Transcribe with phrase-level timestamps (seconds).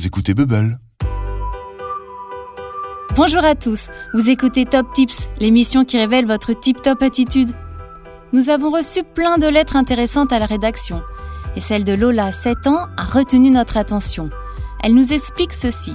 [0.00, 0.80] vous écoutez Bubble.
[3.16, 7.50] Bonjour à tous, vous écoutez Top Tips, l'émission qui révèle votre tip-top attitude.
[8.32, 11.02] Nous avons reçu plein de lettres intéressantes à la rédaction,
[11.54, 14.30] et celle de Lola, 7 ans, a retenu notre attention.
[14.82, 15.92] Elle nous explique ceci.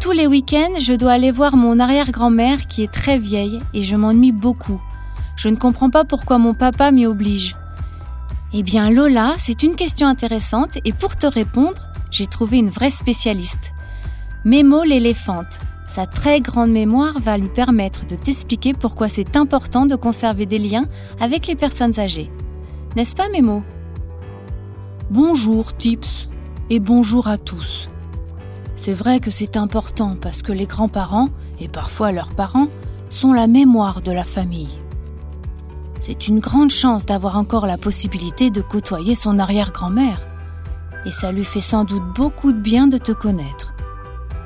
[0.00, 3.96] Tous les week-ends, je dois aller voir mon arrière-grand-mère qui est très vieille et je
[3.96, 4.80] m'ennuie beaucoup.
[5.34, 7.56] Je ne comprends pas pourquoi mon papa m'y oblige.
[8.54, 12.90] Eh bien Lola, c'est une question intéressante et pour te répondre, j'ai trouvé une vraie
[12.90, 13.72] spécialiste.
[14.44, 15.60] Mémo l'éléphante.
[15.88, 20.58] Sa très grande mémoire va lui permettre de t'expliquer pourquoi c'est important de conserver des
[20.58, 20.86] liens
[21.18, 22.30] avec les personnes âgées.
[22.94, 23.62] N'est-ce pas Mémo?
[25.10, 26.28] Bonjour Tips
[26.70, 27.88] et bonjour à tous.
[28.76, 31.28] C'est vrai que c'est important parce que les grands-parents,
[31.60, 32.68] et parfois leurs parents,
[33.08, 34.78] sont la mémoire de la famille.
[36.00, 40.26] C'est une grande chance d'avoir encore la possibilité de côtoyer son arrière-grand-mère.
[41.06, 43.74] Et ça lui fait sans doute beaucoup de bien de te connaître.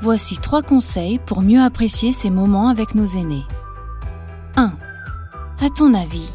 [0.00, 3.44] Voici trois conseils pour mieux apprécier ces moments avec nos aînés.
[4.56, 4.72] 1.
[5.60, 6.32] À ton avis,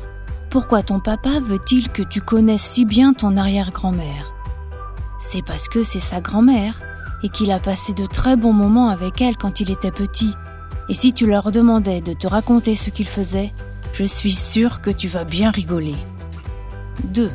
[0.49, 4.33] pourquoi ton papa veut-il que tu connaisses si bien ton arrière-grand-mère?
[5.19, 6.79] C'est parce que c'est sa grand-mère
[7.23, 10.33] et qu'il a passé de très bons moments avec elle quand il était petit.
[10.89, 13.51] Et si tu leur demandais de te raconter ce qu'il faisait,
[13.93, 15.95] je suis sûre que tu vas bien rigoler.
[17.03, 17.29] 2.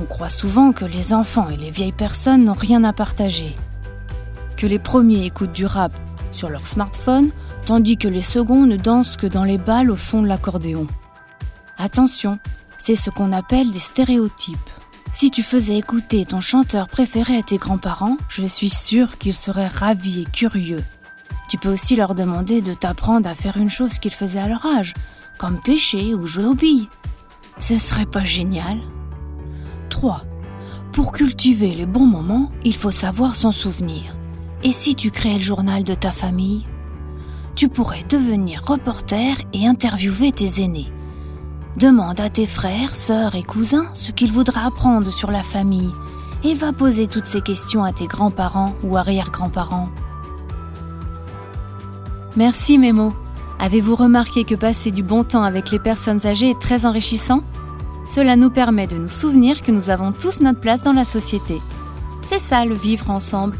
[0.00, 3.54] On croit souvent que les enfants et les vieilles personnes n'ont rien à partager
[4.58, 5.92] que les premiers écoutent du rap
[6.32, 7.30] sur leur smartphone,
[7.64, 10.86] tandis que les seconds ne dansent que dans les balles au son de l'accordéon.
[11.78, 12.38] Attention,
[12.76, 14.58] c'est ce qu'on appelle des stéréotypes.
[15.12, 19.68] Si tu faisais écouter ton chanteur préféré à tes grands-parents, je suis sûre qu'ils seraient
[19.68, 20.84] ravis et curieux.
[21.48, 24.66] Tu peux aussi leur demander de t'apprendre à faire une chose qu'ils faisaient à leur
[24.66, 24.92] âge,
[25.38, 26.88] comme pêcher ou jouer aux billes.
[27.58, 28.78] Ce serait pas génial?
[29.98, 30.22] 3.
[30.92, 34.14] Pour cultiver les bons moments, il faut savoir s'en souvenir.
[34.62, 36.64] Et si tu créais le journal de ta famille
[37.56, 40.92] Tu pourrais devenir reporter et interviewer tes aînés.
[41.76, 45.90] Demande à tes frères, sœurs et cousins ce qu'ils voudraient apprendre sur la famille
[46.44, 49.88] et va poser toutes ces questions à tes grands-parents ou arrière-grands-parents.
[52.36, 53.08] Merci Mémo.
[53.58, 57.42] Avez-vous remarqué que passer du bon temps avec les personnes âgées est très enrichissant?
[58.08, 61.58] Cela nous permet de nous souvenir que nous avons tous notre place dans la société.
[62.22, 63.56] C'est ça le vivre ensemble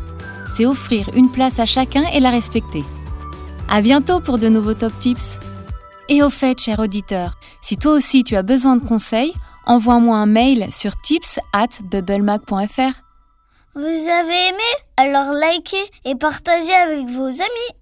[0.49, 2.83] c'est offrir une place à chacun et la respecter.
[3.69, 5.39] À bientôt pour de nouveaux top tips.
[6.09, 9.33] Et au fait, cher auditeur, si toi aussi tu as besoin de conseils,
[9.67, 13.03] envoie-moi un mail sur tips at bubblemac.fr.
[13.75, 14.69] Vous avez aimé?
[14.97, 17.73] Alors likez et partagez avec vos amis.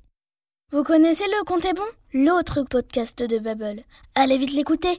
[0.73, 1.83] Vous connaissez le Compte est bon?
[2.13, 3.83] L'autre podcast de Bubble.
[4.15, 4.95] Allez vite l'écouter